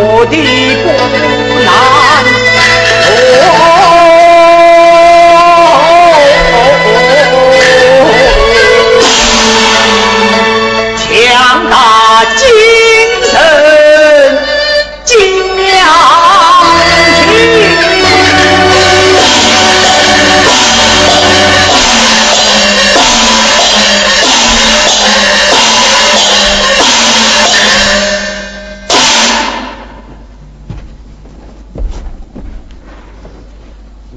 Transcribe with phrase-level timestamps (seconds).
[0.00, 0.36] 我的
[0.84, 1.17] 国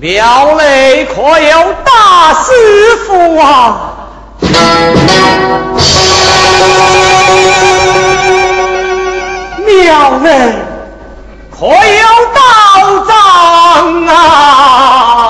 [0.02, 2.50] 庙内可有大师
[3.06, 3.94] 傅啊？
[9.64, 10.56] 庙内
[11.52, 11.72] 可有
[12.34, 12.42] 道
[13.08, 15.30] 长啊？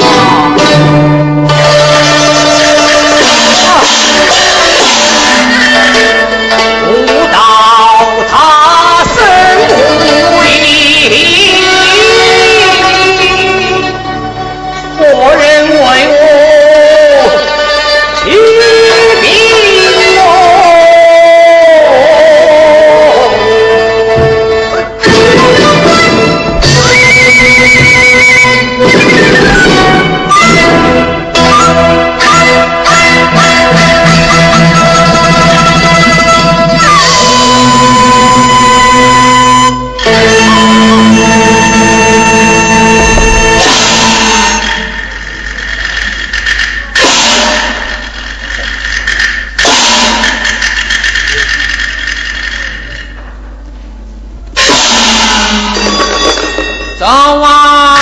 [57.01, 57.97] 高啊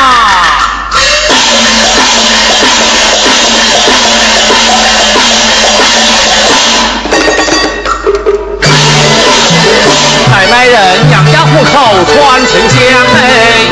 [10.30, 12.78] 买卖人养家糊口穿城墙
[13.16, 13.70] 哎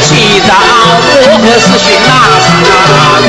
[0.00, 0.54] 起早
[1.12, 3.20] 过河是寻那场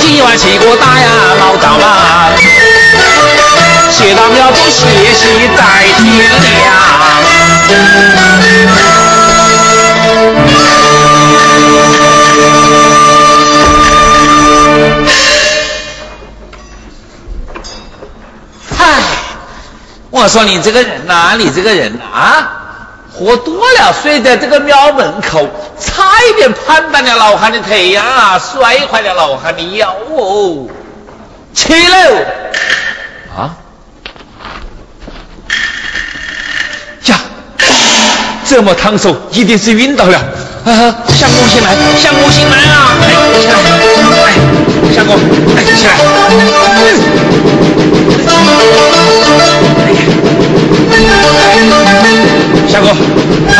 [0.00, 1.06] 今晚起个大呀
[1.38, 3.45] 老早来
[20.10, 22.50] 我说你这个人呐，你这个人啊，
[23.12, 25.46] 喝多了睡在这个庙门口，
[25.78, 30.66] 差一点攀断了老汉的腿呀，摔坏了老汉的腰哦！
[31.54, 32.10] 起来！
[33.36, 33.54] 啊！
[38.48, 40.16] 这么烫手，一定是晕倒了。
[40.64, 42.96] 啊，相公先来，相公先来啊！
[43.02, 43.04] 哎，
[43.40, 43.54] 起来！
[44.26, 44.34] 哎，
[44.94, 45.16] 相公，
[45.56, 45.90] 哎，起来！
[52.68, 52.90] 相公，
[53.48, 53.50] 哎，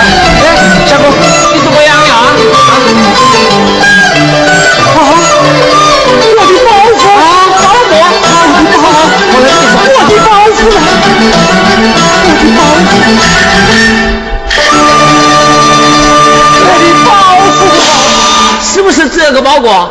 [19.56, 19.90] 包裹？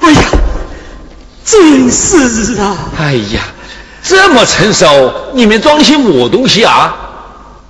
[0.00, 0.20] 哎呀，
[1.44, 2.76] 真是啊！
[2.98, 3.40] 哎呀，
[4.02, 6.94] 这么成熟，你们装些么东西啊？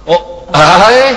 [0.06, 0.16] 哦
[0.52, 1.14] 哎，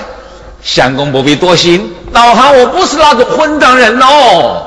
[0.61, 4.63] 相公不必多心，老汉我不是那种混账人哦。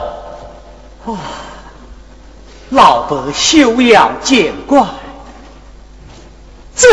[1.04, 1.16] 哦，
[2.70, 4.82] 老伯休要见怪，
[6.76, 6.88] 这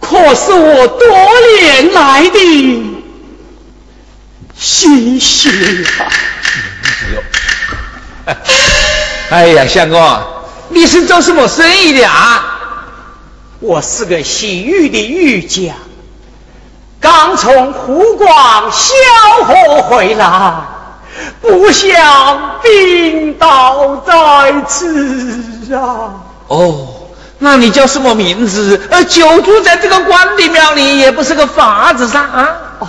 [0.00, 1.08] 可是我多
[1.60, 2.95] 年来的
[4.58, 5.50] 心血
[8.26, 8.36] 啊！
[9.30, 10.22] 哎呀，相公，
[10.68, 12.44] 你是做什么生意的啊？
[13.60, 15.74] 我是个洗浴的浴匠。
[17.00, 18.94] 刚从湖广萧
[19.44, 20.54] 河回来，
[21.40, 24.12] 不想病倒在
[24.66, 26.14] 此啊！
[26.48, 26.88] 哦，
[27.38, 28.80] 那你叫什么名字？
[28.90, 32.48] 呃，久住在这个关帝庙里也不是个法子噻啊！
[32.80, 32.88] 哦，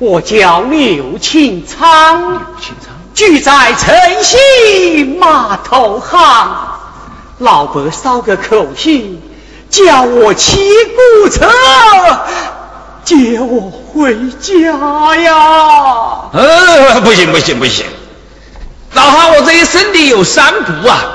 [0.00, 3.92] 我叫刘庆昌，刘庆昌居在城
[4.22, 6.48] 西码头行，
[7.38, 9.20] 老伯捎个口信，
[9.68, 11.50] 叫我骑古车。
[13.04, 15.34] 接我回家呀！
[16.32, 17.84] 呃，不行不行不行，
[18.92, 21.06] 老汉我这一生的有三不啊：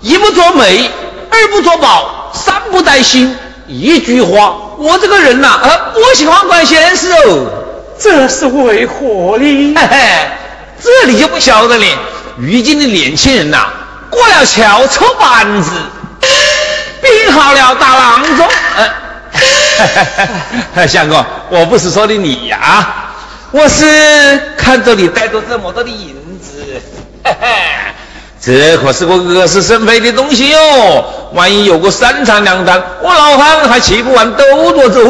[0.00, 0.88] 一不做媒，
[1.30, 3.36] 二不做保，三不带心。
[3.66, 7.63] 一句话，我这个人呐，呃，不喜欢管闲事哦。
[7.98, 9.74] 这是为何呢？
[9.76, 10.30] 嘿嘿，
[10.82, 11.86] 这你就不晓得了。
[12.36, 13.66] 如今的年轻人呐，
[14.10, 15.70] 过了桥抽板子，
[17.00, 18.48] 病好了打郎中。
[20.74, 22.94] 呃相公，我不是说的你呀，
[23.50, 26.80] 我是看着你带着这么多的银子，
[28.40, 31.04] 这可是个惹是生非的东西哟。
[31.32, 35.00] 万一有个三长两短，我老汉还骑不完兜着走。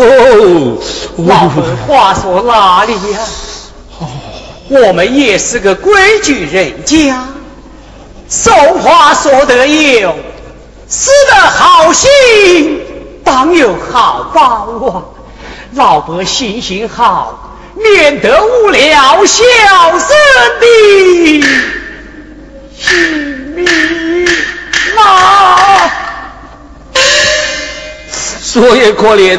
[1.27, 3.21] 老伯话说哪里呀？
[4.69, 5.93] 我们也是个规
[6.23, 7.15] 矩人家，
[8.29, 10.15] 俗话说得有，
[10.89, 12.81] 死得好心。
[13.23, 14.43] 当有好报
[14.89, 15.03] 啊！
[15.75, 19.45] 老伯行行好，免得误了小
[19.99, 20.09] 生
[20.61, 21.45] 的
[22.77, 23.67] 性命
[24.99, 25.91] 啊！
[28.43, 29.39] 说也可怜。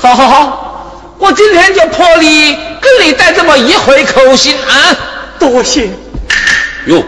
[0.00, 4.96] 好好好，我今天就破例跟你带这么一回口信啊！
[5.38, 5.90] 多谢。
[6.86, 7.02] 哟，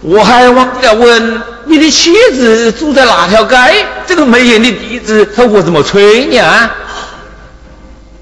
[0.00, 3.86] 我还忘了问你的妻子住在哪条街？
[4.06, 6.70] 这个没眼的地址，他我怎么催你啊？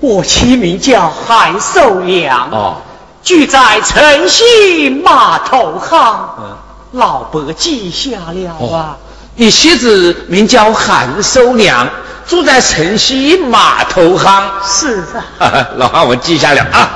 [0.01, 2.83] 我妻名叫韩寿良，哦，
[3.23, 5.99] 居在城西码头行。
[6.39, 6.57] 嗯，
[6.93, 8.97] 老伯记下了啊。
[9.37, 11.89] 你妻子名叫韩寿良。
[12.25, 15.05] 住在城西码头行，是
[15.41, 16.89] 啊， 老汉我记下了啊。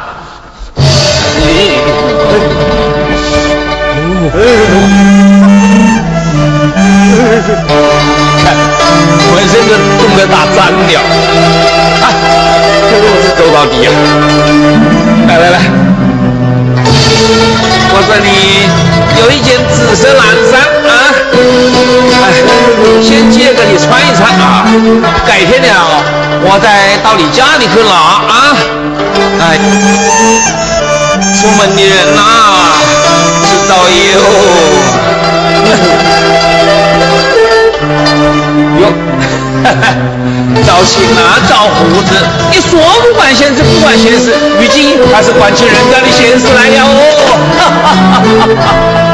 [8.43, 8.55] 看，
[9.34, 10.56] 浑身都冻得打粘
[10.87, 11.00] 了，
[12.00, 12.05] 啊，
[12.88, 13.90] 这我是走到底啊！
[15.29, 15.58] 来来来，
[19.26, 20.90] 有一件紫色蓝衫啊。
[22.23, 22.25] 哎，
[23.02, 24.64] 先借给你穿一穿啊，
[25.26, 25.67] 改天了
[26.44, 28.55] 我再到你家里去拿啊。
[29.40, 29.58] 哎，
[31.34, 32.23] 出门的人呐，
[33.43, 33.99] 知道哟。
[38.81, 38.82] 哟，
[40.64, 42.14] 找亲啊，找胡子，
[42.52, 46.91] 你说不管闲事不管闲事，如今还是管起人家的闲事来了哦。
[47.58, 48.22] 哈哈哈
[48.62, 49.06] 哈